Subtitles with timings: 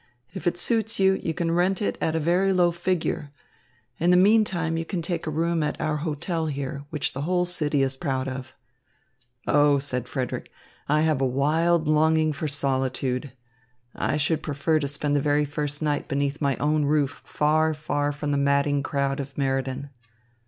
[0.33, 3.29] If it suits you, you can rent it at a very low figure.
[3.99, 7.45] In the meantime you can take a room at our hotel here, which the whole
[7.45, 8.55] city is proud of."
[9.45, 10.49] "Oh," said Frederick,
[10.89, 13.33] "I have a wild longing for solitude.
[13.95, 18.11] I should prefer to spend the very first night beneath my own roof far, far
[18.11, 19.91] from the madding crowd of Meriden."